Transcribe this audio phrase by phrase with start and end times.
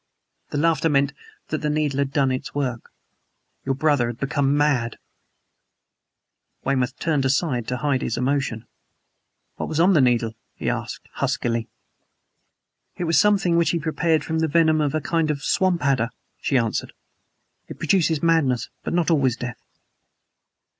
[0.49, 1.13] The laughter meant
[1.49, 2.89] that the needle had done its work.
[3.65, 4.97] Your brother had become mad!"
[6.63, 8.65] Weymouth turned aside to hide his emotion.
[9.57, 11.67] "What was on the needle?" he asked huskily.
[12.97, 16.09] "It was something which he prepared from the venom of a kind of swamp adder,"
[16.39, 16.93] she answered.
[17.67, 19.61] "It produces madness, but not always death."